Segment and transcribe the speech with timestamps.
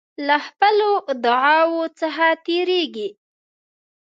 [0.27, 3.09] له خپلو ادعاوو څخه تیریږي.